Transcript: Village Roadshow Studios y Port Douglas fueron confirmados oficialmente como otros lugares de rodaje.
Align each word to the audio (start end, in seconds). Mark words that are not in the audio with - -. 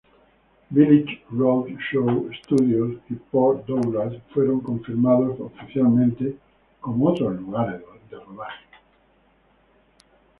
Village 0.71 1.21
Roadshow 1.29 2.27
Studios 2.41 2.97
y 3.07 3.13
Port 3.13 3.67
Douglas 3.67 4.19
fueron 4.33 4.59
confirmados 4.61 5.39
oficialmente 5.39 6.37
como 6.79 7.09
otros 7.11 7.35
lugares 7.39 7.81
de 8.09 8.17
rodaje. 8.19 8.65